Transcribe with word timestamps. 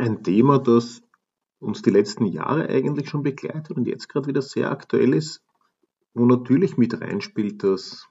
Ein 0.00 0.22
Thema, 0.22 0.58
das 0.58 1.02
uns 1.58 1.82
die 1.82 1.90
letzten 1.90 2.24
Jahre 2.24 2.70
eigentlich 2.70 3.10
schon 3.10 3.22
begleitet 3.22 3.76
und 3.76 3.86
jetzt 3.86 4.08
gerade 4.08 4.28
wieder 4.28 4.40
sehr 4.40 4.70
aktuell 4.70 5.12
ist, 5.12 5.44
wo 6.14 6.24
natürlich 6.24 6.78
mit 6.78 6.98
reinspielt, 6.98 7.62
dass 7.62 8.08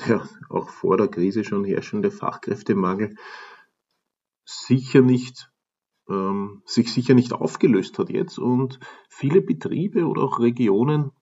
der 0.00 0.28
auch 0.48 0.68
vor 0.70 0.96
der 0.96 1.06
Krise 1.06 1.44
schon 1.44 1.64
herrschende 1.64 2.10
Fachkräftemangel 2.10 3.14
sicher 4.44 5.02
nicht, 5.02 5.52
ähm, 6.08 6.62
sich 6.66 6.92
sicher 6.92 7.14
nicht 7.14 7.32
aufgelöst 7.32 7.96
hat 8.00 8.10
jetzt 8.10 8.40
und 8.40 8.80
viele 9.08 9.40
Betriebe 9.40 10.06
oder 10.06 10.22
auch 10.22 10.40
Regionen, 10.40 11.12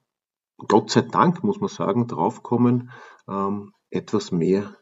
Gott 0.57 0.89
sei 0.89 1.01
Dank 1.01 1.43
muss 1.43 1.59
man 1.59 1.69
sagen, 1.69 2.07
draufkommen, 2.07 2.89
ähm, 3.27 3.73
etwas 3.91 4.31
mehr 4.31 4.75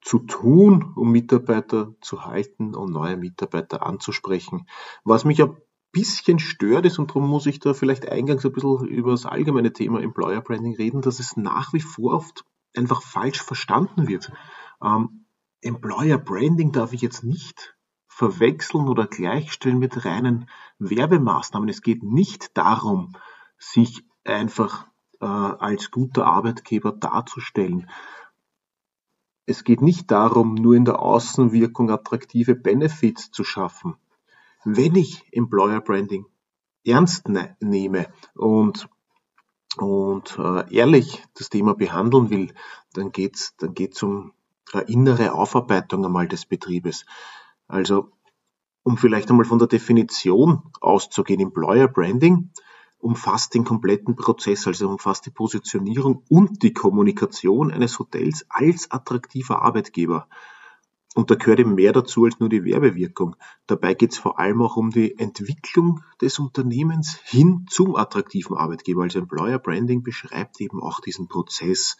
zu 0.00 0.20
tun, 0.20 0.92
um 0.94 1.10
Mitarbeiter 1.10 1.94
zu 2.00 2.24
halten 2.24 2.74
und 2.74 2.92
neue 2.92 3.16
Mitarbeiter 3.16 3.84
anzusprechen. 3.84 4.66
Was 5.04 5.24
mich 5.24 5.42
ein 5.42 5.56
bisschen 5.92 6.38
stört 6.38 6.86
ist, 6.86 6.98
und 6.98 7.10
darum 7.10 7.28
muss 7.28 7.46
ich 7.46 7.58
da 7.58 7.74
vielleicht 7.74 8.08
eingangs 8.08 8.44
ein 8.44 8.52
bisschen 8.52 8.86
über 8.86 9.12
das 9.12 9.26
allgemeine 9.26 9.72
Thema 9.72 10.00
Employer 10.00 10.42
Branding 10.42 10.76
reden, 10.76 11.00
dass 11.00 11.20
es 11.20 11.36
nach 11.36 11.72
wie 11.72 11.80
vor 11.80 12.14
oft 12.14 12.44
einfach 12.76 13.02
falsch 13.02 13.42
verstanden 13.42 14.06
wird. 14.06 14.30
Ähm, 14.82 15.26
Employer 15.62 16.18
Branding 16.18 16.72
darf 16.72 16.92
ich 16.92 17.00
jetzt 17.00 17.24
nicht 17.24 17.76
verwechseln 18.06 18.88
oder 18.88 19.06
gleichstellen 19.06 19.78
mit 19.78 20.04
reinen 20.04 20.48
Werbemaßnahmen. 20.78 21.68
Es 21.68 21.82
geht 21.82 22.02
nicht 22.02 22.56
darum, 22.56 23.14
sich 23.58 24.04
einfach 24.24 24.86
äh, 25.20 25.26
als 25.26 25.90
guter 25.90 26.26
Arbeitgeber 26.26 26.92
darzustellen. 26.92 27.90
Es 29.46 29.62
geht 29.62 29.80
nicht 29.80 30.10
darum, 30.10 30.54
nur 30.54 30.74
in 30.74 30.84
der 30.84 31.00
Außenwirkung 31.00 31.90
attraktive 31.90 32.56
Benefits 32.56 33.30
zu 33.30 33.44
schaffen. 33.44 33.94
Wenn 34.64 34.96
ich 34.96 35.24
Employer 35.32 35.80
Branding 35.80 36.26
ernst 36.84 37.28
ne 37.28 37.56
nehme 37.60 38.08
und, 38.34 38.88
und 39.76 40.36
äh, 40.38 40.74
ehrlich 40.74 41.22
das 41.34 41.48
Thema 41.48 41.74
behandeln 41.74 42.30
will, 42.30 42.52
dann 42.92 43.12
geht's 43.12 43.56
dann 43.56 43.74
geht's 43.74 44.02
um 44.02 44.32
eine 44.72 44.82
innere 44.82 45.32
Aufarbeitung 45.32 46.04
einmal 46.04 46.26
des 46.26 46.46
Betriebes. 46.46 47.06
Also, 47.68 48.10
um 48.82 48.96
vielleicht 48.96 49.30
einmal 49.30 49.46
von 49.46 49.60
der 49.60 49.68
Definition 49.68 50.62
auszugehen, 50.80 51.40
Employer 51.40 51.86
Branding 51.86 52.50
umfasst 52.98 53.54
den 53.54 53.64
kompletten 53.64 54.16
Prozess, 54.16 54.66
also 54.66 54.88
umfasst 54.88 55.26
die 55.26 55.30
Positionierung 55.30 56.22
und 56.28 56.62
die 56.62 56.72
Kommunikation 56.72 57.70
eines 57.70 57.98
Hotels 57.98 58.46
als 58.48 58.90
attraktiver 58.90 59.62
Arbeitgeber. 59.62 60.28
Und 61.14 61.30
da 61.30 61.34
gehört 61.34 61.60
eben 61.60 61.74
mehr 61.74 61.94
dazu 61.94 62.24
als 62.24 62.40
nur 62.40 62.50
die 62.50 62.64
Werbewirkung. 62.64 63.36
Dabei 63.66 63.94
geht 63.94 64.12
es 64.12 64.18
vor 64.18 64.38
allem 64.38 64.60
auch 64.60 64.76
um 64.76 64.90
die 64.90 65.18
Entwicklung 65.18 66.02
des 66.20 66.38
Unternehmens 66.38 67.18
hin 67.24 67.64
zum 67.70 67.96
attraktiven 67.96 68.54
Arbeitgeber. 68.54 69.02
Also 69.02 69.20
Employer 69.20 69.58
Branding 69.58 70.02
beschreibt 70.02 70.60
eben 70.60 70.82
auch 70.82 71.00
diesen 71.00 71.26
Prozess. 71.26 71.96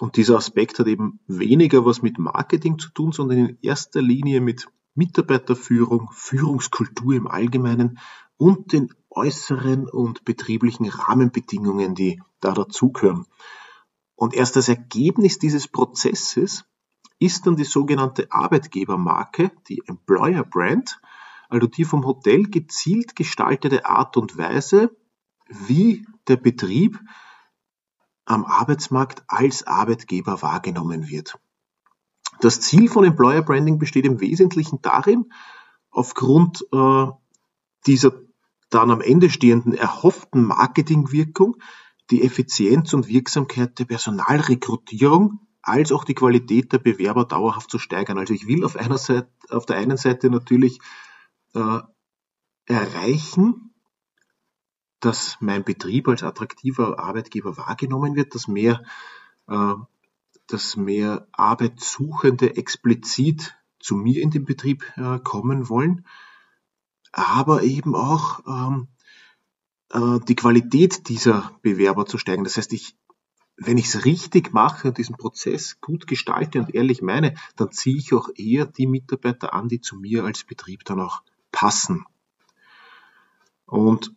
Und 0.00 0.16
dieser 0.16 0.36
Aspekt 0.36 0.78
hat 0.78 0.86
eben 0.86 1.18
weniger 1.26 1.84
was 1.84 2.02
mit 2.02 2.18
Marketing 2.18 2.78
zu 2.78 2.90
tun, 2.90 3.10
sondern 3.10 3.38
in 3.38 3.58
erster 3.62 4.00
Linie 4.00 4.40
mit 4.40 4.68
Mitarbeiterführung, 4.94 6.10
Führungskultur 6.12 7.14
im 7.14 7.26
Allgemeinen 7.26 7.98
und 8.36 8.72
den 8.72 8.94
äußeren 9.16 9.88
und 9.88 10.24
betrieblichen 10.24 10.88
Rahmenbedingungen, 10.88 11.94
die 11.94 12.22
da 12.40 12.52
dazugehören. 12.52 13.26
Und 14.14 14.34
erst 14.34 14.56
das 14.56 14.68
Ergebnis 14.68 15.38
dieses 15.38 15.68
Prozesses 15.68 16.64
ist 17.18 17.46
dann 17.46 17.56
die 17.56 17.64
sogenannte 17.64 18.30
Arbeitgebermarke, 18.30 19.50
die 19.68 19.82
Employer 19.86 20.44
Brand, 20.44 21.00
also 21.48 21.66
die 21.66 21.84
vom 21.84 22.04
Hotel 22.04 22.44
gezielt 22.44 23.16
gestaltete 23.16 23.86
Art 23.86 24.16
und 24.16 24.36
Weise, 24.36 24.94
wie 25.48 26.06
der 26.28 26.36
Betrieb 26.36 27.00
am 28.24 28.44
Arbeitsmarkt 28.44 29.22
als 29.28 29.66
Arbeitgeber 29.66 30.42
wahrgenommen 30.42 31.08
wird. 31.08 31.38
Das 32.40 32.60
Ziel 32.60 32.88
von 32.88 33.04
Employer 33.04 33.42
Branding 33.42 33.78
besteht 33.78 34.04
im 34.04 34.20
Wesentlichen 34.20 34.82
darin, 34.82 35.32
aufgrund 35.90 36.66
äh, 36.72 37.06
dieser 37.86 38.12
dann 38.70 38.90
am 38.90 39.00
Ende 39.00 39.30
stehenden 39.30 39.74
erhofften 39.74 40.44
Marketingwirkung 40.44 41.56
die 42.10 42.22
Effizienz 42.22 42.92
und 42.92 43.08
Wirksamkeit 43.08 43.78
der 43.78 43.84
Personalrekrutierung 43.84 45.40
als 45.62 45.90
auch 45.90 46.04
die 46.04 46.14
Qualität 46.14 46.72
der 46.72 46.78
Bewerber 46.78 47.24
dauerhaft 47.24 47.70
zu 47.70 47.78
steigern. 47.78 48.18
Also 48.18 48.34
ich 48.34 48.46
will 48.46 48.64
auf 48.64 48.76
einer 48.76 48.98
Seite, 48.98 49.28
auf 49.50 49.66
der 49.66 49.76
einen 49.76 49.96
Seite 49.96 50.30
natürlich 50.30 50.78
äh, 51.54 51.80
erreichen, 52.66 53.74
dass 55.00 55.36
mein 55.40 55.64
Betrieb 55.64 56.08
als 56.08 56.22
attraktiver 56.22 57.00
Arbeitgeber 57.00 57.56
wahrgenommen 57.56 58.14
wird, 58.14 58.34
dass 58.34 58.46
mehr, 58.46 58.82
äh, 59.48 59.74
dass 60.46 60.76
mehr 60.76 61.26
Arbeitssuchende 61.32 62.56
explizit 62.56 63.56
zu 63.80 63.96
mir 63.96 64.22
in 64.22 64.30
den 64.30 64.44
Betrieb 64.44 64.84
äh, 64.96 65.18
kommen 65.18 65.68
wollen 65.68 66.06
aber 67.16 67.62
eben 67.62 67.94
auch 67.94 68.40
ähm, 68.46 68.88
äh, 69.90 70.20
die 70.28 70.36
Qualität 70.36 71.08
dieser 71.08 71.50
Bewerber 71.62 72.04
zu 72.04 72.18
steigen. 72.18 72.44
Das 72.44 72.58
heißt, 72.58 72.74
ich, 72.74 72.94
wenn 73.56 73.78
ich 73.78 73.86
es 73.86 74.04
richtig 74.04 74.52
mache 74.52 74.88
und 74.88 74.98
diesen 74.98 75.16
Prozess 75.16 75.80
gut 75.80 76.06
gestalte 76.06 76.60
und 76.60 76.74
ehrlich 76.74 77.00
meine, 77.00 77.34
dann 77.56 77.72
ziehe 77.72 77.96
ich 77.96 78.12
auch 78.12 78.28
eher 78.34 78.66
die 78.66 78.86
Mitarbeiter 78.86 79.54
an, 79.54 79.68
die 79.68 79.80
zu 79.80 79.96
mir 79.96 80.24
als 80.24 80.44
Betrieb 80.44 80.84
dann 80.84 81.00
auch 81.00 81.22
passen. 81.52 82.04
Und 83.64 84.14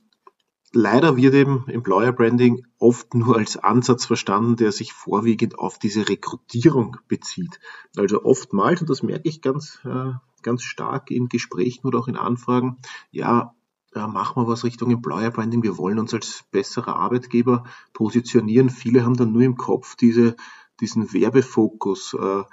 leider 0.73 1.15
wird 1.15 1.35
eben 1.35 1.69
Employer 1.69 2.11
Branding 2.11 2.67
oft 2.79 3.13
nur 3.13 3.37
als 3.37 3.55
Ansatz 3.55 4.05
verstanden, 4.05 4.57
der 4.57 4.73
sich 4.73 4.91
vorwiegend 4.91 5.57
auf 5.57 5.79
diese 5.79 6.09
Rekrutierung 6.09 6.97
bezieht. 7.07 7.61
Also 7.95 8.25
oftmals, 8.25 8.81
und 8.81 8.89
das 8.89 9.03
merke 9.03 9.29
ich 9.29 9.41
ganz 9.41 9.79
äh, 9.85 10.11
ganz 10.43 10.63
stark 10.63 11.11
in 11.11 11.29
Gesprächen 11.29 11.87
oder 11.87 11.99
auch 11.99 12.07
in 12.07 12.17
Anfragen, 12.17 12.77
ja, 13.11 13.53
äh, 13.93 14.05
machen 14.05 14.43
wir 14.43 14.47
was 14.47 14.63
Richtung 14.63 14.91
Employer 14.91 15.31
Branding, 15.31 15.63
wir 15.63 15.77
wollen 15.77 15.99
uns 15.99 16.13
als 16.13 16.43
besserer 16.51 16.95
Arbeitgeber 16.95 17.63
positionieren. 17.93 18.69
Viele 18.69 19.03
haben 19.03 19.15
dann 19.15 19.31
nur 19.31 19.41
im 19.41 19.57
Kopf 19.57 19.95
diese, 19.95 20.35
diesen 20.79 21.11
Werbefokus. 21.11 22.15
Äh, 22.19 22.43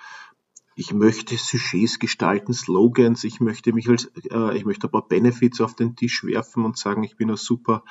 ich 0.75 0.93
möchte 0.95 1.37
Sujets 1.37 1.99
gestalten, 1.99 2.53
Slogans, 2.53 3.25
ich 3.25 3.41
möchte 3.41 3.73
mich 3.73 3.89
als, 3.89 4.07
äh, 4.31 4.57
ich 4.57 4.65
möchte 4.65 4.89
ein 4.89 4.91
paar 4.91 5.07
Benefits 5.07 5.61
auf 5.61 5.75
den 5.75 5.95
Tisch 5.97 6.25
werfen 6.25 6.65
und 6.65 6.79
sagen, 6.79 7.03
ich 7.03 7.17
bin 7.17 7.31
ein 7.31 7.37
super 7.37 7.83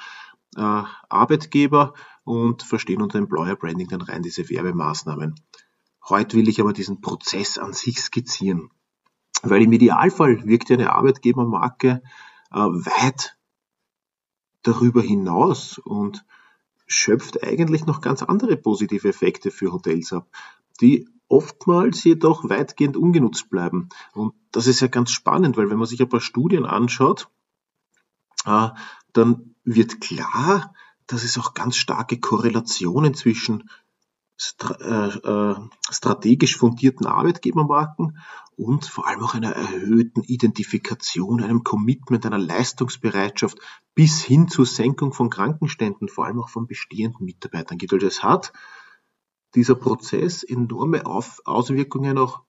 Arbeitgeber 0.57 1.95
und 2.23 2.63
verstehen 2.63 3.01
unter 3.01 3.17
Employer 3.17 3.57
Branding 3.57 3.89
dann 3.89 3.99
rein 3.99 4.23
diese 4.23 4.49
Werbemaßnahmen. 4.49 5.35
Heute 6.07 6.37
will 6.37 6.47
ich 6.47 6.61
aber 6.61 6.71
diesen 6.71 7.01
Prozess 7.01 7.57
an 7.57 7.73
sich 7.73 7.99
skizzieren. 7.99 8.69
Weil 9.43 9.63
im 9.63 9.71
Idealfall 9.73 10.45
wirkt 10.45 10.71
eine 10.71 10.91
Arbeitgebermarke 10.93 12.01
äh, 12.51 12.55
weit 12.55 13.37
darüber 14.63 15.01
hinaus 15.01 15.77
und 15.77 16.25
schöpft 16.87 17.43
eigentlich 17.43 17.85
noch 17.85 18.01
ganz 18.01 18.23
andere 18.23 18.57
positive 18.57 19.07
Effekte 19.07 19.51
für 19.51 19.71
Hotels 19.71 20.13
ab, 20.13 20.27
die 20.81 21.07
oftmals 21.27 22.03
jedoch 22.03 22.47
weitgehend 22.49 22.97
ungenutzt 22.97 23.49
bleiben. 23.49 23.89
Und 24.13 24.33
das 24.51 24.67
ist 24.67 24.81
ja 24.81 24.87
ganz 24.87 25.11
spannend, 25.11 25.57
weil 25.57 25.69
wenn 25.69 25.77
man 25.77 25.87
sich 25.87 26.01
ein 26.01 26.09
paar 26.09 26.21
Studien 26.21 26.65
anschaut, 26.65 27.29
äh, 28.45 28.69
dann 29.13 29.55
wird 29.63 30.01
klar, 30.01 30.73
dass 31.07 31.23
es 31.23 31.37
auch 31.37 31.53
ganz 31.53 31.77
starke 31.77 32.19
Korrelationen 32.19 33.13
zwischen 33.13 33.69
äh, 34.81 35.07
äh, 35.07 35.55
strategisch 35.91 36.57
fundierten 36.57 37.05
Arbeitgebermarken 37.05 38.17
und 38.57 38.85
vor 38.85 39.07
allem 39.07 39.21
auch 39.21 39.35
einer 39.35 39.51
erhöhten 39.51 40.23
Identifikation, 40.23 41.43
einem 41.43 41.63
Commitment, 41.63 42.25
einer 42.25 42.37
Leistungsbereitschaft 42.37 43.59
bis 43.93 44.23
hin 44.23 44.47
zur 44.47 44.65
Senkung 44.65 45.13
von 45.13 45.29
Krankenständen, 45.29 46.07
vor 46.07 46.25
allem 46.25 46.39
auch 46.41 46.49
von 46.49 46.67
bestehenden 46.67 47.25
Mitarbeitern 47.25 47.77
gibt. 47.77 47.93
Also 47.93 48.07
es 48.07 48.23
hat 48.23 48.53
dieser 49.53 49.75
Prozess 49.75 50.43
enorme 50.43 51.05
Auswirkungen 51.05 52.17
auch 52.17 52.41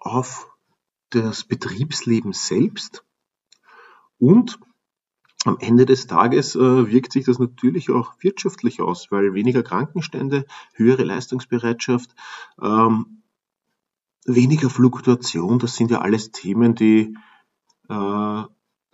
auf 0.00 0.48
das 1.10 1.44
Betriebsleben 1.44 2.32
selbst 2.32 3.04
Und 4.22 4.60
am 5.44 5.58
Ende 5.58 5.86
des 5.86 6.06
Tages 6.06 6.54
äh, 6.54 6.90
wirkt 6.90 7.12
sich 7.12 7.24
das 7.24 7.38
natürlich 7.38 7.90
auch 7.90 8.14
wirtschaftlich 8.20 8.80
aus, 8.80 9.10
weil 9.10 9.34
weniger 9.34 9.62
Krankenstände, 9.62 10.46
höhere 10.74 11.04
Leistungsbereitschaft, 11.04 12.14
ähm, 12.60 13.22
weniger 14.24 14.70
Fluktuation, 14.70 15.58
das 15.58 15.74
sind 15.74 15.90
ja 15.90 16.00
alles 16.00 16.30
Themen, 16.30 16.74
die, 16.74 17.16
äh, 17.88 18.42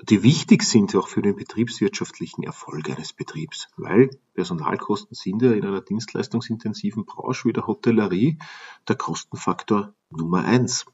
die 0.02 0.22
wichtig 0.22 0.62
sind 0.62 0.94
auch 0.94 1.08
für 1.08 1.22
den 1.22 1.36
betriebswirtschaftlichen 1.36 2.44
Erfolg 2.44 2.88
eines 2.88 3.12
Betriebs, 3.12 3.68
weil 3.76 4.10
Personalkosten 4.34 5.14
sind 5.14 5.42
ja 5.42 5.52
in 5.52 5.64
einer 5.64 5.80
dienstleistungsintensiven 5.80 7.04
Branche 7.04 7.48
wie 7.48 7.52
der 7.52 7.66
Hotellerie 7.66 8.38
der 8.86 8.96
Kostenfaktor 8.96 9.92
Nummer 10.10 10.44
eins. 10.44 10.86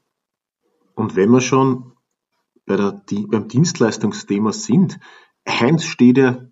Und 0.95 1.15
wenn 1.15 1.29
wir 1.29 1.41
schon 1.41 1.93
bei 2.65 2.75
der, 2.75 2.91
die, 2.91 3.27
beim 3.27 3.47
Dienstleistungsthema 3.47 4.51
sind, 4.51 4.99
eins 5.45 5.85
steht 5.85 6.17
ja 6.17 6.45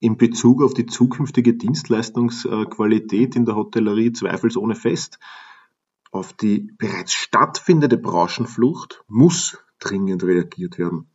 in 0.00 0.16
Bezug 0.16 0.62
auf 0.62 0.74
die 0.74 0.86
zukünftige 0.86 1.54
Dienstleistungsqualität 1.54 3.36
in 3.36 3.46
der 3.46 3.56
Hotellerie 3.56 4.12
zweifelsohne 4.12 4.74
fest. 4.74 5.18
Auf 6.10 6.32
die 6.32 6.70
bereits 6.78 7.12
stattfindende 7.12 7.98
Branchenflucht 7.98 9.02
muss 9.08 9.58
dringend 9.78 10.22
reagiert 10.22 10.78
werden. 10.78 11.10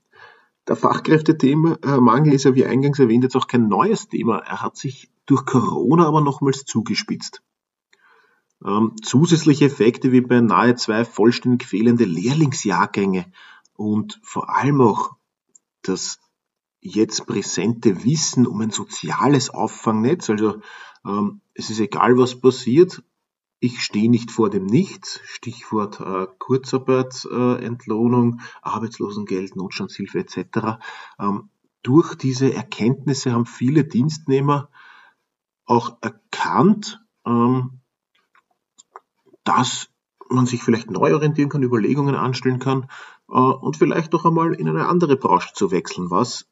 Der 0.67 0.75
Fachkräftemangel 0.75 2.33
ist 2.33 2.45
ja, 2.45 2.53
wie 2.53 2.65
eingangs 2.65 2.99
erwähnt, 2.99 3.23
jetzt 3.23 3.35
auch 3.35 3.47
kein 3.47 3.67
neues 3.67 4.07
Thema. 4.07 4.39
Er 4.39 4.61
hat 4.61 4.77
sich 4.77 5.09
durch 5.25 5.45
Corona 5.45 6.07
aber 6.07 6.21
nochmals 6.21 6.65
zugespitzt. 6.65 7.41
Ähm, 8.65 8.95
zusätzliche 9.01 9.65
Effekte 9.65 10.11
wie 10.11 10.21
beinahe 10.21 10.75
zwei 10.75 11.05
vollständig 11.05 11.65
fehlende 11.65 12.05
Lehrlingsjahrgänge 12.05 13.31
und 13.73 14.19
vor 14.21 14.55
allem 14.55 14.81
auch 14.81 15.15
das 15.81 16.19
jetzt 16.81 17.25
präsente 17.27 18.03
Wissen 18.03 18.47
um 18.47 18.61
ein 18.61 18.71
soziales 18.71 19.49
Auffangnetz. 19.49 20.29
Also 20.29 20.61
ähm, 21.05 21.41
es 21.53 21.69
ist 21.69 21.79
egal, 21.79 22.17
was 22.17 22.39
passiert. 22.39 23.03
Ich 23.59 23.83
stehe 23.83 24.09
nicht 24.09 24.31
vor 24.31 24.49
dem 24.49 24.65
Nichts. 24.65 25.19
Stichwort 25.25 25.99
äh, 25.99 26.27
Kurzarbeit, 26.37 27.27
äh, 27.29 27.69
Arbeitslosengeld, 28.61 29.55
Notstandshilfe 29.55 30.19
etc. 30.19 30.79
Ähm, 31.19 31.49
durch 31.83 32.15
diese 32.15 32.53
Erkenntnisse 32.53 33.33
haben 33.33 33.45
viele 33.45 33.83
Dienstnehmer 33.83 34.69
auch 35.65 35.97
erkannt, 36.01 37.05
ähm, 37.25 37.81
dass 39.43 39.89
man 40.29 40.45
sich 40.45 40.63
vielleicht 40.63 40.91
neu 40.91 41.13
orientieren 41.13 41.49
kann, 41.49 41.63
Überlegungen 41.63 42.15
anstellen 42.15 42.59
kann 42.59 42.89
äh, 43.29 43.33
und 43.33 43.77
vielleicht 43.77 44.13
doch 44.13 44.25
einmal 44.25 44.53
in 44.53 44.69
eine 44.69 44.87
andere 44.87 45.17
Branche 45.17 45.53
zu 45.53 45.71
wechseln, 45.71 46.09
was 46.11 46.47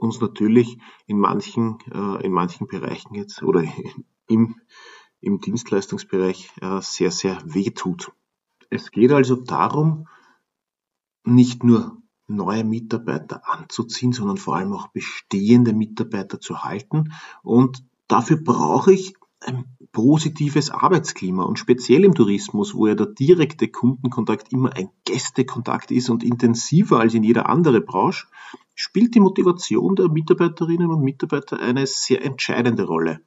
uns 0.00 0.20
natürlich 0.20 0.78
in 1.06 1.18
manchen, 1.18 1.78
äh, 1.92 2.24
in 2.24 2.32
manchen 2.32 2.66
Bereichen 2.66 3.14
jetzt 3.14 3.42
oder 3.42 3.64
im, 4.28 4.56
im 5.20 5.40
Dienstleistungsbereich 5.40 6.52
äh, 6.60 6.80
sehr, 6.80 7.10
sehr 7.10 7.38
weh 7.44 7.70
tut. 7.70 8.12
Es 8.70 8.90
geht 8.90 9.12
also 9.12 9.36
darum, 9.36 10.08
nicht 11.24 11.64
nur 11.64 12.00
neue 12.26 12.64
Mitarbeiter 12.64 13.42
anzuziehen, 13.48 14.12
sondern 14.12 14.36
vor 14.36 14.56
allem 14.56 14.72
auch 14.72 14.88
bestehende 14.88 15.72
Mitarbeiter 15.72 16.40
zu 16.40 16.62
halten. 16.62 17.12
Und 17.42 17.84
dafür 18.06 18.36
brauche 18.36 18.92
ich 18.92 19.14
ein 19.40 19.64
positives 19.92 20.70
Arbeitsklima 20.70 21.42
und 21.42 21.58
speziell 21.58 22.04
im 22.04 22.14
Tourismus, 22.14 22.74
wo 22.74 22.86
ja 22.86 22.94
der 22.94 23.06
direkte 23.06 23.68
Kundenkontakt 23.68 24.52
immer 24.52 24.74
ein 24.76 24.90
Gästekontakt 25.04 25.90
ist 25.90 26.10
und 26.10 26.22
intensiver 26.22 27.00
als 27.00 27.14
in 27.14 27.24
jeder 27.24 27.48
andere 27.48 27.80
Branche, 27.80 28.26
spielt 28.80 29.14
die 29.14 29.20
Motivation 29.20 29.94
der 29.94 30.08
Mitarbeiterinnen 30.08 30.90
und 30.90 31.02
Mitarbeiter 31.02 31.60
eine 31.60 31.86
sehr 31.86 32.24
entscheidende 32.24 32.84
Rolle. 32.84 33.20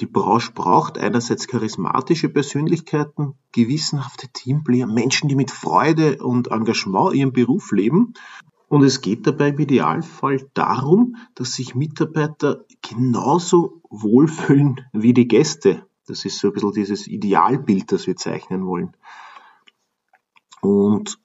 Die 0.00 0.06
Branche 0.06 0.52
braucht 0.52 0.96
einerseits 0.96 1.46
charismatische 1.46 2.30
Persönlichkeiten, 2.30 3.34
gewissenhafte 3.52 4.28
Teamplayer, 4.32 4.86
Menschen, 4.86 5.28
die 5.28 5.36
mit 5.36 5.50
Freude 5.50 6.22
und 6.22 6.50
Engagement 6.50 7.14
ihren 7.14 7.32
Beruf 7.32 7.70
leben 7.72 8.14
und 8.70 8.84
es 8.84 9.00
geht 9.00 9.26
dabei 9.26 9.48
im 9.48 9.58
Idealfall 9.58 10.48
darum, 10.54 11.16
dass 11.34 11.54
sich 11.54 11.74
Mitarbeiter 11.74 12.64
genauso 12.82 13.82
wohlfühlen 13.90 14.86
wie 14.92 15.12
die 15.12 15.26
Gäste. 15.26 15.86
Das 16.06 16.24
ist 16.24 16.38
so 16.38 16.48
ein 16.48 16.52
bisschen 16.52 16.72
dieses 16.72 17.08
Idealbild, 17.08 17.90
das 17.90 18.06
wir 18.06 18.14
zeichnen 18.14 18.64
wollen. 18.64 18.96
Und 20.60 21.18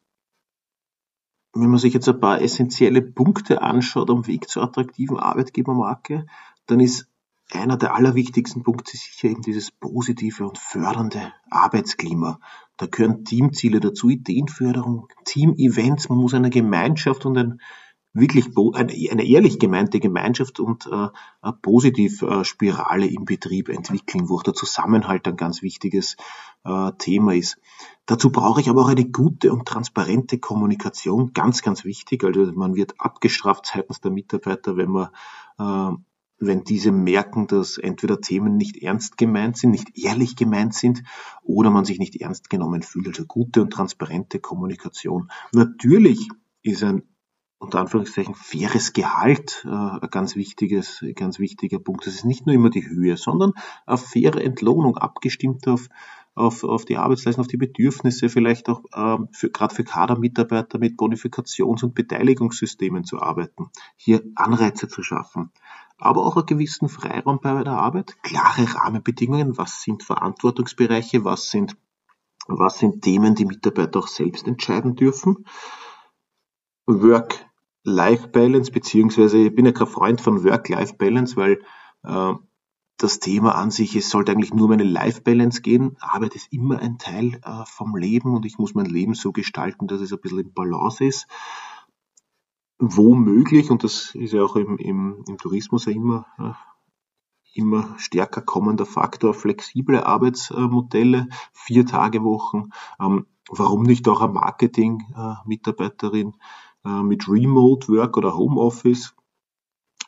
wenn 1.56 1.70
man 1.70 1.80
sich 1.80 1.94
jetzt 1.94 2.10
ein 2.10 2.20
paar 2.20 2.42
essentielle 2.42 3.02
Punkte 3.02 3.62
anschaut 3.62 4.10
am 4.10 4.28
Weg 4.28 4.50
zur 4.50 4.64
attraktiven 4.64 5.18
Arbeitgebermarke, 5.18 6.26
dann 6.68 6.80
ist 6.80 7.08
einer 7.52 7.78
der 7.78 7.96
allerwichtigsten 7.96 8.64
Punkte 8.64 8.98
sicher 8.98 9.30
eben 9.30 9.42
dieses 9.42 9.72
positive 9.72 10.48
und 10.48 10.58
fördernde 10.58 11.32
Arbeitsklima. 11.50 12.40
Da 12.78 12.88
gehören 12.88 13.24
Teamziele 13.24 13.80
dazu, 13.80 14.10
Ideenförderung, 14.10 15.08
Team-Events. 15.24 16.10
Man 16.10 16.18
muss 16.18 16.34
eine 16.34 16.50
Gemeinschaft 16.50 17.26
und 17.26 17.38
ein 17.38 17.62
wirklich 18.16 18.46
eine 18.76 19.26
ehrlich 19.26 19.60
gemeinte 19.60 20.00
Gemeinschaft 20.00 20.60
und 20.60 20.88
äh, 20.88 21.10
eine 21.42 21.54
Positivspirale 21.62 23.08
im 23.08 23.26
Betrieb 23.26 23.70
entwickeln, 23.70 24.30
wo 24.30 24.38
auch 24.38 24.44
der 24.44 24.54
Zusammenhalt 24.54 25.28
ein 25.28 25.36
ganz 25.36 25.62
wichtiges 25.62 26.16
äh, 26.64 26.92
Thema 26.98 27.36
ist. 27.36 27.60
Dazu 28.06 28.32
brauche 28.32 28.62
ich 28.62 28.70
aber 28.70 28.84
auch 28.84 28.90
eine 28.90 29.10
gute 29.10 29.52
und 29.52 29.68
transparente 29.68 30.38
Kommunikation, 30.38 31.34
ganz, 31.34 31.62
ganz 31.62 31.86
wichtig. 31.86 32.24
Also 32.24 32.52
man 32.54 32.76
wird 32.76 32.96
abgestraft 33.00 33.72
seitens 33.74 34.02
der 34.02 34.12
Mitarbeiter, 34.12 34.78
wenn 34.78 34.92
man 34.92 35.10
äh, 35.58 35.98
wenn 36.38 36.64
diese 36.64 36.92
merken, 36.92 37.48
dass 37.48 37.78
entweder 37.78 38.20
Themen 38.20 38.58
nicht 38.58 38.82
ernst 38.84 39.18
gemeint 39.18 39.58
sind, 39.58 39.72
nicht 39.72 39.98
ehrlich 39.98 40.36
gemeint 40.36 40.74
sind 40.74 41.04
oder 41.44 41.70
man 41.70 41.86
sich 41.86 41.98
nicht 41.98 42.16
ernst 42.18 42.50
genommen 42.50 42.82
fühlt. 42.82 43.08
Also 43.08 43.26
gute 43.26 43.62
und 43.62 43.72
transparente 43.72 44.40
Kommunikation. 44.40 45.32
Natürlich 45.54 46.28
ist 46.62 46.84
ein 46.84 47.04
unter 47.58 47.80
Anführungszeichen 47.80 48.36
faires 48.36 48.94
Gehalt 48.94 49.66
äh, 49.66 49.70
ein 49.70 50.10
ganz 50.12 50.36
wichtiges, 50.36 51.04
ganz 51.16 51.40
wichtiger 51.40 51.80
Punkt. 51.80 52.06
Das 52.06 52.14
ist 52.14 52.26
nicht 52.26 52.46
nur 52.46 52.54
immer 52.54 52.70
die 52.70 52.88
Höhe, 52.88 53.16
sondern 53.18 53.54
eine 53.86 53.98
faire 53.98 54.44
Entlohnung, 54.44 54.98
abgestimmt 54.98 55.68
auf, 55.68 55.88
auf, 56.36 56.64
auf 56.64 56.86
die 56.86 56.98
Arbeitsleistung, 56.98 57.42
auf 57.44 57.48
die 57.48 57.58
Bedürfnisse, 57.58 58.30
vielleicht 58.30 58.70
auch 58.70 58.84
ähm, 58.94 59.30
für, 59.32 59.50
gerade 59.50 59.74
für 59.74 59.84
Kadermitarbeiter 59.84 60.78
mit 60.78 61.00
Bonifikations- 61.00 61.84
und 61.84 61.96
Beteiligungssystemen 61.96 63.06
zu 63.06 63.22
arbeiten, 63.22 63.70
hier 63.96 64.22
Anreize 64.36 64.88
zu 64.88 65.02
schaffen 65.02 65.52
aber 65.98 66.26
auch 66.26 66.36
einen 66.36 66.46
gewissen 66.46 66.90
Freiraum 66.90 67.40
bei 67.42 67.64
der 67.64 67.74
Arbeit, 67.74 68.22
klare 68.22 68.76
Rahmenbedingungen, 68.76 69.58
was 69.58 69.82
sind 69.82 70.04
Verantwortungsbereiche, 70.04 71.24
was 71.24 71.50
sind, 71.52 71.78
was 72.48 72.80
sind 72.80 73.02
Themen, 73.02 73.36
die 73.36 73.46
Mitarbeiter 73.46 74.00
auch 74.00 74.08
selbst 74.08 74.48
entscheiden 74.48 74.96
dürfen. 74.96 75.46
Work-Life-Balance, 76.86 78.72
beziehungsweise 78.72 79.38
ich 79.38 79.56
bin 79.56 79.66
ja 79.66 79.72
kein 79.72 79.88
Freund 79.88 80.22
von 80.22 80.44
Work-Life-Balance, 80.44 81.38
weil 81.38 81.62
äh, 82.04 82.34
das 82.98 83.20
Thema 83.20 83.56
an 83.56 83.72
sich, 83.72 83.96
es 83.96 84.10
sollte 84.10 84.32
eigentlich 84.32 84.54
nur 84.54 84.66
um 84.66 84.72
eine 84.72 84.84
Life-Balance 84.84 85.62
gehen. 85.62 85.98
Arbeit 86.00 86.36
ist 86.36 86.52
immer 86.52 86.80
ein 86.80 86.98
Teil 86.98 87.42
äh, 87.44 87.64
vom 87.66 87.96
Leben 87.96 88.36
und 88.36 88.46
ich 88.46 88.58
muss 88.58 88.74
mein 88.74 88.86
Leben 88.86 89.16
so 89.16 89.32
gestalten, 89.32 89.88
dass 89.88 90.02
es 90.02 90.14
ein 90.14 90.20
bisschen 90.20 90.40
in 90.40 90.54
Balance 90.54 91.04
ist 91.04 91.28
womöglich, 92.80 93.70
und 93.72 93.84
das 93.84 94.16
ist 94.16 94.32
ja 94.34 94.44
auch 94.44 94.56
im, 94.56 94.78
im, 94.78 95.24
im 95.28 95.38
Tourismus 95.38 95.86
ja 95.86 95.92
immer, 95.94 96.26
äh, 96.38 96.54
immer 97.54 97.96
stärker 97.98 98.42
kommender 98.42 98.86
Faktor, 98.86 99.34
flexible 99.34 100.04
Arbeitsmodelle, 100.04 101.28
vier 101.54 101.86
Tage 101.86 102.24
Wochen, 102.24 102.72
ähm, 103.00 103.28
warum 103.50 103.84
nicht 103.84 104.10
auch 104.10 104.22
eine 104.22 104.34
Marketing-Mitarbeiterin 104.34 106.34
äh, 106.84 107.02
mit 107.02 107.30
Remote 107.30 107.88
Work 107.90 108.18
oder 108.18 108.36
Homeoffice 108.36 109.16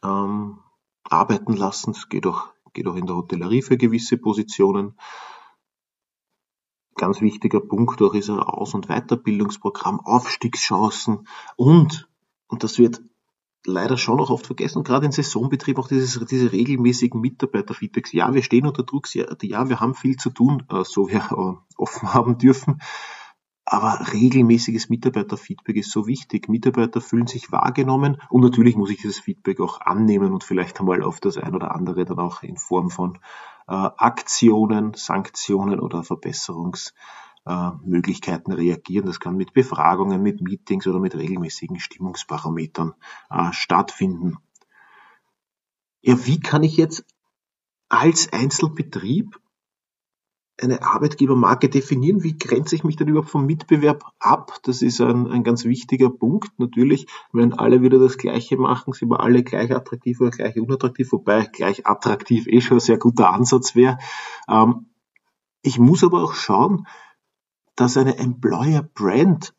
ähm, 0.03 0.60
arbeiten 1.03 1.53
lassen. 1.53 1.94
Das 1.94 2.10
geht 2.10 2.27
auch, 2.27 2.50
geht 2.77 2.88
auch 2.88 2.96
in 2.96 3.07
der 3.07 3.15
Hotellerie 3.15 3.63
für 3.63 3.75
gewisse 3.75 4.17
Positionen. 4.17 4.98
Ganz 6.96 7.22
wichtiger 7.22 7.60
Punkt 7.60 8.01
auch 8.03 8.13
ist 8.13 8.29
ein 8.29 8.39
Aus- 8.39 8.75
und 8.75 8.88
Weiterbildungsprogramm, 8.88 10.00
Aufstiegschancen 10.00 11.27
und 11.55 12.07
und 12.50 12.63
das 12.63 12.77
wird 12.77 13.01
leider 13.65 13.98
schon 13.98 14.19
auch 14.22 14.29
oft 14.29 14.46
vergessen. 14.46 14.84
Gerade 14.84 15.07
in 15.07 15.12
Saisonbetrieb 15.12 15.77
auch 15.79 15.89
dieses, 15.89 16.24
diese 16.27 16.51
regelmäßigen 16.53 17.19
Mitarbeiterfeedbacks. 17.19 18.13
Ja, 18.13 18.34
wir 18.34 18.41
stehen 18.41 18.65
unter 18.65 18.84
Druck. 18.84 19.13
Ja, 19.13 19.27
wir 19.69 19.79
haben 19.81 19.96
viel 19.96 20.15
zu 20.15 20.29
tun, 20.29 20.63
äh, 20.69 20.86
so 20.86 21.10
wir 21.10 21.17
äh, 21.19 21.75
offen 21.77 22.13
haben 22.13 22.38
dürfen. 22.38 22.79
Aber 23.69 24.00
regelmäßiges 24.13 24.88
Mitarbeiterfeedback 24.88 25.75
ist 25.75 25.91
so 25.91 26.07
wichtig. 26.07 26.47
Mitarbeiter 26.47 27.01
fühlen 27.01 27.27
sich 27.27 27.51
wahrgenommen 27.51 28.15
und 28.29 28.41
natürlich 28.41 28.77
muss 28.77 28.89
ich 28.89 29.01
dieses 29.01 29.19
Feedback 29.19 29.59
auch 29.59 29.81
annehmen 29.81 30.31
und 30.31 30.45
vielleicht 30.45 30.79
einmal 30.79 31.03
auf 31.03 31.19
das 31.19 31.38
ein 31.38 31.53
oder 31.53 31.75
andere 31.75 32.05
dann 32.05 32.17
auch 32.17 32.43
in 32.43 32.55
Form 32.55 32.89
von 32.89 33.17
äh, 33.67 33.74
Aktionen, 33.74 34.93
Sanktionen 34.93 35.81
oder 35.81 36.05
Verbesserungs 36.05 36.93
äh, 37.45 37.51
reagieren. 37.51 39.05
Das 39.05 39.19
kann 39.19 39.36
mit 39.36 39.51
Befragungen, 39.51 40.24
mit 40.24 40.39
Meetings 40.39 40.88
oder 40.88 41.00
mit 41.00 41.13
regelmäßigen 41.13 41.81
Stimmungsparametern 41.81 42.93
äh, 43.29 43.51
stattfinden. 43.51 44.38
Ja, 46.00 46.25
wie 46.25 46.39
kann 46.39 46.63
ich 46.63 46.77
jetzt 46.77 47.03
als 47.89 48.31
Einzelbetrieb 48.31 49.38
eine 50.61 50.81
Arbeitgebermarke 50.81 51.69
definieren? 51.69 52.23
Wie 52.23 52.37
grenze 52.37 52.75
ich 52.75 52.83
mich 52.83 52.95
denn 52.95 53.07
überhaupt 53.07 53.29
vom 53.29 53.45
Mitbewerb 53.45 54.03
ab? 54.19 54.57
Das 54.63 54.81
ist 54.81 54.99
ein, 55.01 55.27
ein 55.27 55.43
ganz 55.43 55.65
wichtiger 55.65 56.09
Punkt. 56.09 56.57
Natürlich, 56.57 57.07
wenn 57.31 57.53
alle 57.53 57.81
wieder 57.81 57.99
das 57.99 58.17
Gleiche 58.17 58.57
machen, 58.57 58.93
sind 58.93 59.09
wir 59.09 59.19
alle 59.19 59.43
gleich 59.43 59.71
attraktiv 59.71 60.19
oder 60.19 60.31
gleich 60.31 60.57
unattraktiv, 60.57 61.11
wobei 61.11 61.45
gleich 61.45 61.85
attraktiv 61.85 62.47
eh 62.47 62.61
schon 62.61 62.77
ein 62.77 62.81
sehr 62.81 62.97
guter 62.97 63.31
Ansatz 63.31 63.75
wäre. 63.75 63.99
Ähm, 64.49 64.87
ich 65.61 65.79
muss 65.79 66.03
aber 66.03 66.23
auch 66.23 66.33
schauen, 66.33 66.87
dass 67.75 67.97
eine 67.97 68.17
Employer 68.17 68.81
Brand, 68.81 69.53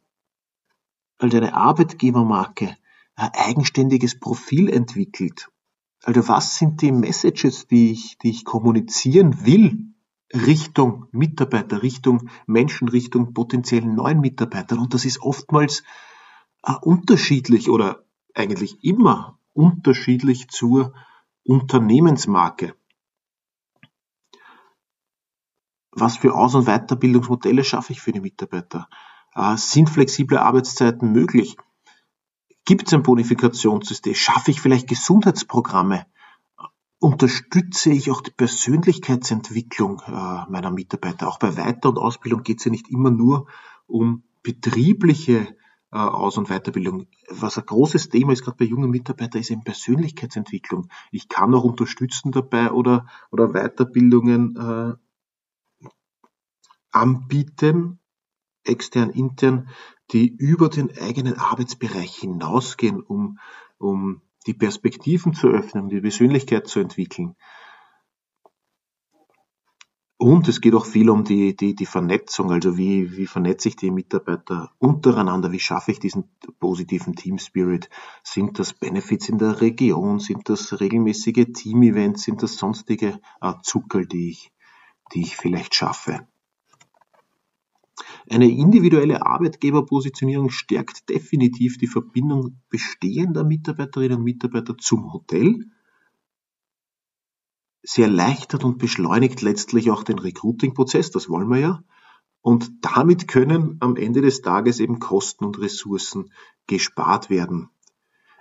also 1.18 1.36
eine 1.36 1.54
Arbeitgebermarke, 1.54 2.76
ein 3.14 3.30
eigenständiges 3.34 4.18
Profil 4.18 4.68
entwickelt. 4.68 5.48
Also 6.02 6.26
was 6.28 6.56
sind 6.56 6.82
die 6.82 6.92
Messages, 6.92 7.66
die 7.66 7.92
ich, 7.92 8.18
die 8.18 8.30
ich 8.30 8.44
kommunizieren 8.44 9.44
will 9.44 9.87
Richtung 10.34 11.06
Mitarbeiter, 11.10 11.82
Richtung 11.82 12.28
Menschen, 12.46 12.88
Richtung 12.88 13.32
potenziellen 13.32 13.94
neuen 13.94 14.20
Mitarbeitern. 14.20 14.78
Und 14.78 14.94
das 14.94 15.04
ist 15.04 15.22
oftmals 15.22 15.82
äh, 16.62 16.72
unterschiedlich 16.82 17.70
oder 17.70 18.04
eigentlich 18.34 18.84
immer 18.84 19.38
unterschiedlich 19.54 20.48
zur 20.48 20.94
Unternehmensmarke. 21.44 22.74
Was 25.92 26.18
für 26.18 26.34
Aus- 26.34 26.54
und 26.54 26.66
Weiterbildungsmodelle 26.66 27.64
schaffe 27.64 27.92
ich 27.92 28.00
für 28.00 28.12
die 28.12 28.20
Mitarbeiter? 28.20 28.88
Äh, 29.34 29.56
sind 29.56 29.88
flexible 29.88 30.38
Arbeitszeiten 30.38 31.10
möglich? 31.10 31.56
Gibt 32.66 32.86
es 32.86 32.92
ein 32.92 33.02
Bonifikationssystem? 33.02 34.14
Schaffe 34.14 34.50
ich 34.50 34.60
vielleicht 34.60 34.88
Gesundheitsprogramme? 34.88 36.06
Unterstütze 36.98 37.90
ich 37.90 38.10
auch 38.10 38.20
die 38.20 38.32
Persönlichkeitsentwicklung 38.32 40.02
äh, 40.06 40.10
meiner 40.50 40.70
Mitarbeiter. 40.70 41.28
Auch 41.28 41.38
bei 41.38 41.56
Weiter- 41.56 41.90
und 41.90 41.98
Ausbildung 41.98 42.42
geht 42.42 42.58
es 42.58 42.64
ja 42.64 42.70
nicht 42.70 42.88
immer 42.88 43.10
nur 43.10 43.46
um 43.86 44.24
betriebliche 44.42 45.56
äh, 45.92 45.98
Aus- 45.98 46.38
und 46.38 46.48
Weiterbildung. 46.48 47.06
Was 47.30 47.56
ein 47.56 47.66
großes 47.66 48.08
Thema 48.08 48.32
ist, 48.32 48.42
gerade 48.42 48.56
bei 48.56 48.64
jungen 48.64 48.90
Mitarbeitern, 48.90 49.40
ist 49.40 49.50
eben 49.50 49.62
Persönlichkeitsentwicklung. 49.62 50.88
Ich 51.12 51.28
kann 51.28 51.54
auch 51.54 51.64
unterstützen 51.64 52.32
dabei 52.32 52.72
oder, 52.72 53.06
oder 53.30 53.52
Weiterbildungen 53.52 54.56
äh, 54.56 55.88
anbieten, 56.90 58.00
extern, 58.64 59.10
intern, 59.10 59.68
die 60.10 60.28
über 60.28 60.68
den 60.68 60.96
eigenen 60.98 61.34
Arbeitsbereich 61.34 62.16
hinausgehen, 62.16 63.00
um, 63.00 63.38
um 63.78 64.22
die 64.48 64.54
Perspektiven 64.54 65.34
zu 65.34 65.48
öffnen, 65.48 65.88
die 65.88 66.00
Persönlichkeit 66.00 66.66
zu 66.66 66.80
entwickeln. 66.80 67.36
Und 70.16 70.48
es 70.48 70.60
geht 70.60 70.74
auch 70.74 70.86
viel 70.86 71.10
um 71.10 71.22
die, 71.22 71.54
die, 71.54 71.76
die 71.76 71.86
Vernetzung, 71.86 72.50
also 72.50 72.76
wie, 72.76 73.16
wie 73.16 73.28
vernetze 73.28 73.68
ich 73.68 73.76
die 73.76 73.92
Mitarbeiter 73.92 74.72
untereinander, 74.78 75.52
wie 75.52 75.60
schaffe 75.60 75.92
ich 75.92 76.00
diesen 76.00 76.24
positiven 76.58 77.14
Team 77.14 77.38
Spirit? 77.38 77.88
Sind 78.24 78.58
das 78.58 78.72
Benefits 78.72 79.28
in 79.28 79.38
der 79.38 79.60
Region? 79.60 80.18
Sind 80.18 80.48
das 80.48 80.80
regelmäßige 80.80 81.52
Team-Events? 81.54 82.24
Sind 82.24 82.42
das 82.42 82.56
sonstige 82.56 83.20
Zuckerl, 83.62 84.06
die 84.06 84.30
ich, 84.30 84.50
die 85.14 85.20
ich 85.20 85.36
vielleicht 85.36 85.76
schaffe? 85.76 86.26
Eine 88.30 88.50
individuelle 88.50 89.24
Arbeitgeberpositionierung 89.24 90.50
stärkt 90.50 91.08
definitiv 91.08 91.78
die 91.78 91.86
Verbindung 91.86 92.60
bestehender 92.68 93.44
Mitarbeiterinnen 93.44 94.18
und 94.18 94.24
Mitarbeiter 94.24 94.76
zum 94.76 95.12
Hotel. 95.12 95.66
Sie 97.82 98.02
erleichtert 98.02 98.64
und 98.64 98.78
beschleunigt 98.78 99.40
letztlich 99.40 99.90
auch 99.90 100.02
den 100.02 100.18
Recruiting-Prozess, 100.18 101.10
das 101.10 101.28
wollen 101.28 101.48
wir 101.48 101.58
ja. 101.58 101.84
Und 102.40 102.70
damit 102.82 103.28
können 103.28 103.76
am 103.80 103.96
Ende 103.96 104.20
des 104.20 104.42
Tages 104.42 104.80
eben 104.80 105.00
Kosten 105.00 105.44
und 105.44 105.58
Ressourcen 105.58 106.32
gespart 106.66 107.30
werden. 107.30 107.70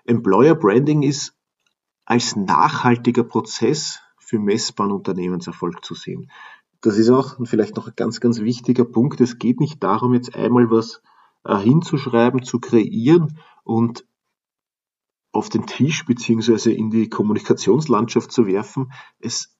Employer 0.06 0.56
Branding 0.56 1.04
ist 1.04 1.36
als 2.06 2.36
nachhaltiger 2.36 3.24
Prozess 3.24 4.00
für 4.20 4.40
messbaren 4.40 4.92
Unternehmenserfolg 4.92 5.84
zu 5.84 5.96
sehen 5.96 6.30
das 6.88 6.98
ist 6.98 7.10
auch 7.10 7.36
vielleicht 7.44 7.76
noch 7.76 7.88
ein 7.88 7.96
ganz, 7.98 8.22
ganz 8.22 8.40
wichtiger 8.40 8.86
Punkt. 8.86 9.20
Es 9.20 9.38
geht 9.40 9.60
nicht 9.60 9.84
darum, 9.84 10.14
jetzt 10.14 10.34
einmal 10.34 10.72
was 10.72 11.02
äh, 11.44 11.58
hinzuschreiben, 11.58 12.44
zu 12.44 12.62
kreieren 12.62 13.40
und 13.66 14.08
auf 15.34 15.50
den 15.50 15.68
Tisch 15.68 16.06
beziehungsweise 16.06 16.72
in 16.72 16.90
die 16.90 17.10
Kommunikationslandschaft 17.10 18.32
zu 18.32 18.48
werfen. 18.48 18.94
Es 19.20 19.54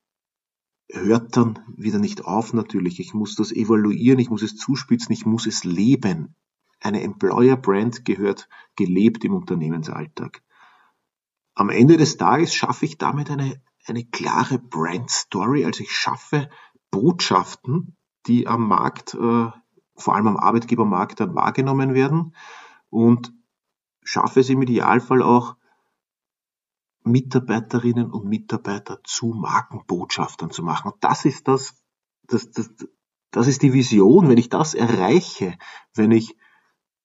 hört 0.90 1.36
dann 1.36 1.60
wieder 1.76 2.00
nicht 2.00 2.24
auf 2.24 2.54
natürlich. 2.54 3.02
Ich 3.02 3.14
muss 3.14 3.36
das 3.36 3.52
evaluieren, 3.52 4.20
ich 4.20 4.30
muss 4.30 4.42
es 4.42 4.56
zuspitzen, 4.56 5.12
ich 5.12 5.26
muss 5.26 5.48
es 5.48 5.66
leben. 5.66 6.34
Eine 6.80 7.02
Employer 7.02 7.58
Brand 7.58 8.06
gehört 8.06 8.48
gelebt 8.78 9.26
im 9.26 9.34
Unternehmensalltag. 9.34 10.42
Am 11.56 11.70
Ende 11.70 11.98
des 11.98 12.16
Tages 12.16 12.54
schaffe 12.54 12.86
ich 12.86 12.98
damit 12.98 13.30
eine, 13.30 13.62
eine 13.86 14.06
klare 14.06 14.60
Brand 14.60 15.10
Story, 15.10 15.66
also 15.66 15.84
ich 15.84 15.92
schaffe 15.92 16.50
Botschaften, 16.92 17.96
die 18.28 18.48
am 18.48 18.68
Markt, 18.68 19.14
äh, 19.14 19.52
vor 19.96 20.16
allem 20.16 20.28
am 20.28 20.38
Arbeitgebermarkt 20.38 21.20
dann 21.20 21.36
wahrgenommen 21.36 21.94
werden 21.94 22.36
und 22.90 23.34
schaffe 24.04 24.40
es 24.40 24.50
im 24.50 24.62
Idealfall 24.62 25.22
auch, 25.22 25.56
Mitarbeiterinnen 27.04 28.12
und 28.12 28.26
Mitarbeiter 28.26 29.00
zu 29.04 29.28
Markenbotschaftern 29.28 30.52
zu 30.52 30.62
machen. 30.62 30.92
Das 31.00 31.26
ist 31.26 31.48
das, 31.48 31.74
das, 32.28 32.52
das, 32.52 32.70
das 33.32 33.48
ist 33.48 33.62
die 33.62 33.74
Vision. 33.74 34.30
Wenn 34.30 34.38
ich 34.38 34.50
das 34.50 34.74
erreiche, 34.74 35.58
wenn 35.94 36.12
ich 36.12 36.36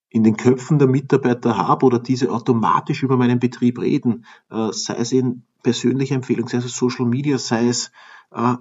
in 0.09 0.25
den 0.25 0.37
Köpfen 0.37 0.79
der 0.79 0.89
Mitarbeiter 0.89 1.57
habe 1.57 1.87
oder 1.87 1.99
diese 1.99 2.31
automatisch 2.31 3.03
über 3.03 3.17
meinen 3.17 3.39
Betrieb 3.39 3.79
reden, 3.81 4.27
äh, 4.51 4.73
sei 4.73 4.95
es 4.97 5.12
in 5.12 5.47
persönlicher 5.62 6.17
Empfehlung, 6.17 6.49
sei 6.49 6.59
es 6.59 6.77
Social 6.77 7.07
Media, 7.07 7.39
sei 7.39 7.69
es 7.69 7.93
äh, 8.31 8.57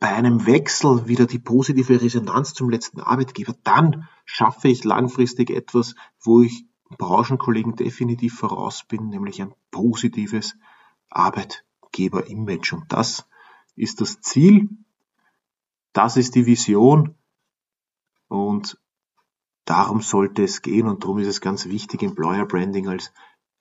bei 0.00 0.14
einem 0.14 0.46
Wechsel 0.46 1.08
wieder 1.08 1.26
die 1.26 1.40
positive 1.40 2.00
Resonanz 2.00 2.54
zum 2.54 2.70
letzten 2.70 3.00
Arbeitgeber, 3.00 3.54
dann 3.64 4.08
schaffe 4.24 4.68
ich 4.68 4.84
langfristig 4.84 5.50
etwas, 5.50 5.94
wo 6.20 6.42
ich 6.42 6.66
Branchenkollegen 6.96 7.74
definitiv 7.74 8.36
voraus 8.36 8.84
bin, 8.84 9.08
nämlich 9.08 9.42
ein 9.42 9.54
positives 9.70 10.56
Arbeitgeber-Image. 11.10 12.72
Und 12.72 12.92
das 12.92 13.26
ist 13.74 14.00
das 14.00 14.20
Ziel, 14.20 14.68
das 15.92 16.16
ist 16.16 16.34
die 16.34 16.46
Vision 16.46 17.16
und 18.28 18.80
darum 19.64 20.00
sollte 20.00 20.44
es 20.44 20.62
gehen 20.62 20.86
und 20.86 21.02
darum 21.02 21.18
ist 21.18 21.26
es 21.26 21.40
ganz 21.40 21.66
wichtig, 21.66 22.02
Employer 22.02 22.46
Branding 22.46 22.88
als 22.88 23.12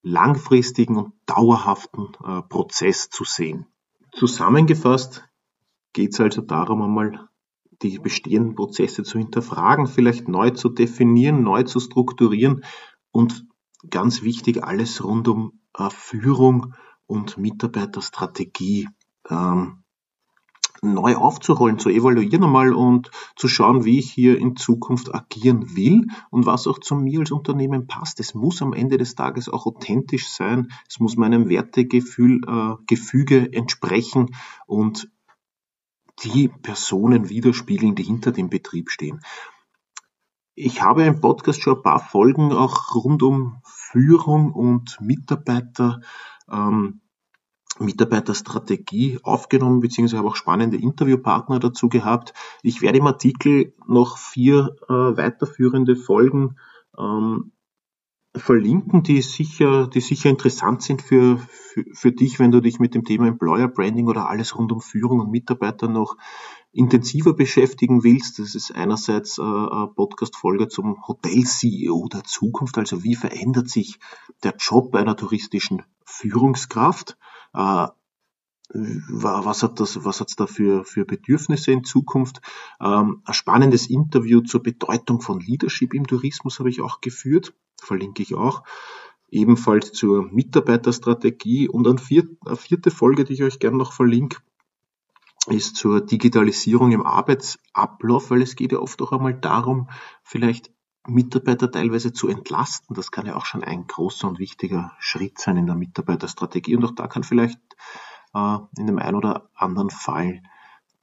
langfristigen 0.03 0.97
und 0.97 1.13
dauerhaften 1.25 2.09
äh, 2.23 2.41
Prozess 2.43 3.09
zu 3.09 3.23
sehen. 3.23 3.65
Zusammengefasst 4.13 5.26
geht 5.97 6.13
es 6.13 6.19
also 6.19 6.41
darum, 6.41 6.83
einmal 6.83 7.27
die 7.81 7.97
bestehenden 7.97 8.53
Prozesse 8.53 9.01
zu 9.01 9.17
hinterfragen, 9.17 9.87
vielleicht 9.87 10.27
neu 10.27 10.51
zu 10.51 10.69
definieren, 10.69 11.41
neu 11.41 11.63
zu 11.63 11.79
strukturieren 11.79 12.63
und 13.09 13.47
ganz 13.89 14.21
wichtig, 14.21 14.63
alles 14.63 15.03
rund 15.03 15.27
um 15.27 15.59
äh, 15.75 15.89
Führung 15.89 16.75
und 17.07 17.39
Mitarbeiterstrategie 17.39 18.87
ähm, 19.27 19.83
neu 20.83 21.15
aufzurollen, 21.15 21.79
zu 21.79 21.89
evaluieren 21.89 22.43
einmal 22.43 22.73
und 22.73 23.09
zu 23.35 23.47
schauen, 23.47 23.83
wie 23.83 23.97
ich 23.97 24.11
hier 24.11 24.37
in 24.37 24.55
Zukunft 24.55 25.15
agieren 25.15 25.75
will 25.75 26.05
und 26.29 26.45
was 26.45 26.67
auch 26.67 26.77
zu 26.77 26.93
mir 26.93 27.21
als 27.21 27.31
Unternehmen 27.31 27.87
passt. 27.87 28.19
Es 28.19 28.35
muss 28.35 28.61
am 28.61 28.73
Ende 28.73 28.99
des 28.99 29.15
Tages 29.15 29.49
auch 29.49 29.65
authentisch 29.65 30.29
sein, 30.29 30.67
es 30.87 30.99
muss 30.99 31.17
meinem 31.17 31.49
Wertegefühl, 31.49 32.41
äh, 32.47 32.75
Gefüge 32.85 33.51
entsprechen 33.51 34.35
und 34.67 35.09
die 36.23 36.47
Personen 36.49 37.29
widerspiegeln, 37.29 37.95
die 37.95 38.03
hinter 38.03 38.31
dem 38.31 38.49
Betrieb 38.49 38.89
stehen. 38.89 39.21
Ich 40.55 40.81
habe 40.81 41.03
im 41.03 41.21
Podcast 41.21 41.61
schon 41.61 41.77
ein 41.77 41.83
paar 41.83 41.99
Folgen 41.99 42.51
auch 42.51 42.95
rund 42.95 43.21
um 43.21 43.61
Führung 43.63 44.51
und 44.51 44.97
Mitarbeiter, 44.99 46.01
ähm, 46.51 47.01
Mitarbeiterstrategie 47.79 49.19
aufgenommen, 49.21 49.81
beziehungsweise 49.81 50.17
habe 50.17 50.29
auch 50.29 50.35
spannende 50.35 50.77
Interviewpartner 50.77 51.59
dazu 51.59 51.89
gehabt. 51.89 52.33
Ich 52.63 52.81
werde 52.81 52.97
im 52.97 53.05
Artikel 53.05 53.75
noch 53.85 54.17
vier 54.17 54.75
äh, 54.89 54.93
weiterführende 54.93 55.95
Folgen 55.95 56.57
ähm, 56.97 57.51
verlinken, 58.37 59.03
die 59.03 59.21
sicher, 59.21 59.87
die 59.87 60.01
sicher 60.01 60.29
interessant 60.29 60.81
sind 60.81 61.01
für, 61.01 61.37
für, 61.37 61.83
für 61.93 62.11
dich, 62.11 62.39
wenn 62.39 62.51
du 62.51 62.61
dich 62.61 62.79
mit 62.79 62.95
dem 62.95 63.03
Thema 63.03 63.27
Employer 63.27 63.67
Branding 63.67 64.07
oder 64.07 64.29
alles 64.29 64.57
rund 64.57 64.71
um 64.71 64.81
Führung 64.81 65.19
und 65.19 65.31
Mitarbeiter 65.31 65.87
noch 65.87 66.17
intensiver 66.71 67.33
beschäftigen 67.33 68.03
willst, 68.03 68.39
das 68.39 68.55
ist 68.55 68.73
einerseits 68.75 69.37
äh, 69.37 69.41
eine 69.41 69.91
Podcast-Folge 69.95 70.67
zum 70.67 71.07
Hotel-CEO 71.07 72.07
der 72.11 72.23
Zukunft, 72.23 72.77
also 72.77 73.03
wie 73.03 73.15
verändert 73.15 73.69
sich 73.69 73.99
der 74.43 74.55
Job 74.59 74.93
einer 74.95 75.15
touristischen 75.15 75.83
Führungskraft, 76.05 77.17
äh, 77.53 77.87
was 78.69 79.63
hat 79.63 79.79
das, 79.79 80.03
was 80.03 80.19
hat's 80.19 80.35
da 80.35 80.45
für, 80.45 80.83
für 80.83 81.05
Bedürfnisse 81.05 81.71
in 81.71 81.85
Zukunft? 81.85 82.41
Ähm, 82.81 83.21
ein 83.23 83.33
spannendes 83.33 83.89
Interview 83.89 84.41
zur 84.41 84.61
Bedeutung 84.61 85.21
von 85.21 85.39
Leadership 85.39 85.93
im 85.93 86.05
Tourismus 86.05 86.59
habe 86.59 86.69
ich 86.69 86.81
auch 86.81 86.99
geführt, 86.99 87.53
verlinke 87.81 88.23
ich 88.23 88.35
auch. 88.35 88.63
Ebenfalls 89.29 89.91
zur 89.91 90.23
Mitarbeiterstrategie 90.23 91.67
und 91.67 91.87
eine 91.87 91.97
vierte 91.99 92.91
Folge, 92.91 93.25
die 93.25 93.33
ich 93.33 93.43
euch 93.43 93.59
gerne 93.59 93.77
noch 93.77 93.91
verlinke, 93.91 94.37
ist 95.47 95.75
zur 95.75 96.01
Digitalisierung 96.01 96.91
im 96.91 97.05
Arbeitsablauf, 97.05 98.31
weil 98.31 98.41
es 98.41 98.55
geht 98.55 98.71
ja 98.71 98.79
oft 98.79 99.01
auch 99.01 99.11
einmal 99.11 99.33
darum, 99.33 99.89
vielleicht 100.23 100.71
Mitarbeiter 101.07 101.71
teilweise 101.71 102.11
zu 102.11 102.27
entlasten. 102.27 102.95
Das 102.95 103.11
kann 103.11 103.25
ja 103.25 103.35
auch 103.35 103.45
schon 103.45 103.63
ein 103.63 103.87
großer 103.87 104.27
und 104.27 104.39
wichtiger 104.39 104.93
Schritt 104.99 105.39
sein 105.39 105.57
in 105.57 105.65
der 105.65 105.75
Mitarbeiterstrategie. 105.75 106.75
Und 106.75 106.85
auch 106.85 106.95
da 106.95 107.07
kann 107.07 107.23
vielleicht 107.23 107.59
äh, 108.33 108.57
in 108.77 108.87
dem 108.87 108.99
einen 108.99 109.15
oder 109.15 109.49
anderen 109.55 109.89
Fall 109.89 110.43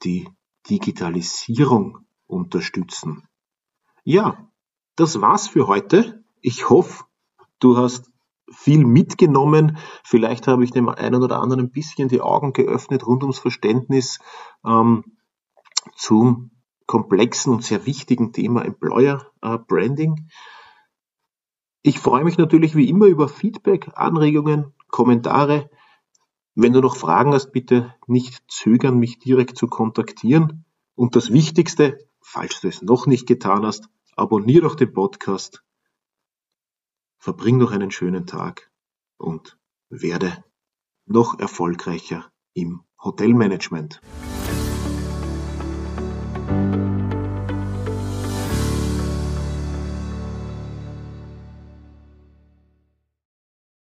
die 0.03 0.29
Digitalisierung 0.69 2.05
unterstützen. 2.27 3.27
Ja, 4.03 4.47
das 4.95 5.21
war's 5.21 5.47
für 5.47 5.67
heute. 5.67 6.23
Ich 6.47 6.69
hoffe, 6.69 7.05
du 7.57 7.75
hast 7.75 8.11
viel 8.51 8.85
mitgenommen. 8.85 9.79
Vielleicht 10.03 10.45
habe 10.45 10.63
ich 10.63 10.69
dem 10.69 10.89
einen 10.89 11.23
oder 11.23 11.39
anderen 11.39 11.65
ein 11.65 11.71
bisschen 11.71 12.07
die 12.07 12.21
Augen 12.21 12.53
geöffnet 12.53 13.07
rund 13.07 13.23
ums 13.23 13.39
Verständnis 13.39 14.19
ähm, 14.63 15.17
zum 15.95 16.51
komplexen 16.85 17.51
und 17.51 17.63
sehr 17.63 17.87
wichtigen 17.87 18.31
Thema 18.31 18.63
Employer 18.63 19.25
äh, 19.41 19.57
Branding. 19.57 20.29
Ich 21.81 21.97
freue 21.97 22.23
mich 22.23 22.37
natürlich 22.37 22.75
wie 22.75 22.89
immer 22.89 23.07
über 23.07 23.27
Feedback, 23.27 23.89
Anregungen, 23.95 24.71
Kommentare. 24.89 25.71
Wenn 26.53 26.73
du 26.73 26.79
noch 26.79 26.95
Fragen 26.95 27.33
hast, 27.33 27.53
bitte 27.53 27.95
nicht 28.05 28.43
zögern, 28.47 28.99
mich 28.99 29.17
direkt 29.17 29.57
zu 29.57 29.65
kontaktieren. 29.65 30.65
Und 30.93 31.15
das 31.15 31.33
Wichtigste, 31.33 32.07
falls 32.21 32.61
du 32.61 32.67
es 32.67 32.83
noch 32.83 33.07
nicht 33.07 33.25
getan 33.25 33.65
hast, 33.65 33.89
abonniere 34.15 34.67
doch 34.67 34.75
den 34.75 34.93
Podcast 34.93 35.64
verbring 37.25 37.57
noch 37.57 37.71
einen 37.71 37.89
schönen 37.89 38.27
Tag 38.27 38.69
und 39.17 39.57
werde 39.89 40.43
noch 41.07 41.39
erfolgreicher 41.39 42.31
im 42.53 42.83
Hotelmanagement. 43.03 43.99